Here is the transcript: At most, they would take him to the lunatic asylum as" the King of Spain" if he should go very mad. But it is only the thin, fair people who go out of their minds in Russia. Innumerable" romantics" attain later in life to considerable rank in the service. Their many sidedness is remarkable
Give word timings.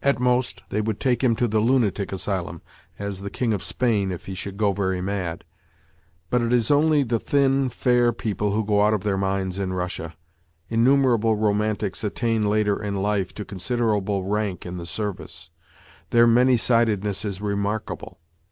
At 0.00 0.20
most, 0.20 0.62
they 0.68 0.80
would 0.80 1.00
take 1.00 1.24
him 1.24 1.34
to 1.34 1.48
the 1.48 1.58
lunatic 1.58 2.12
asylum 2.12 2.62
as" 3.00 3.20
the 3.20 3.30
King 3.30 3.52
of 3.52 3.64
Spain" 3.64 4.12
if 4.12 4.26
he 4.26 4.34
should 4.36 4.56
go 4.56 4.72
very 4.72 5.00
mad. 5.00 5.44
But 6.30 6.40
it 6.40 6.52
is 6.52 6.70
only 6.70 7.02
the 7.02 7.18
thin, 7.18 7.68
fair 7.68 8.12
people 8.12 8.52
who 8.52 8.64
go 8.64 8.80
out 8.82 8.94
of 8.94 9.02
their 9.02 9.16
minds 9.18 9.58
in 9.58 9.72
Russia. 9.72 10.14
Innumerable" 10.68 11.34
romantics" 11.36 12.04
attain 12.04 12.48
later 12.48 12.80
in 12.80 13.02
life 13.02 13.34
to 13.34 13.44
considerable 13.44 14.22
rank 14.22 14.64
in 14.64 14.76
the 14.76 14.86
service. 14.86 15.50
Their 16.10 16.28
many 16.28 16.56
sidedness 16.56 17.24
is 17.24 17.40
remarkable 17.40 18.20